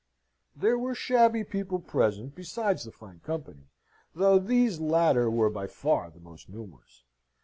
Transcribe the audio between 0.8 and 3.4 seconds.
shabby people present, besides the fine